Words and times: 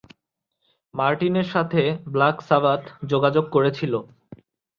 মার্টিনের 0.93 1.47
সাথে 1.53 1.81
Black 2.07 2.37
Sabbath 2.41 2.81
যোগাযোগ 3.05 3.45
করেছিল। 3.49 3.93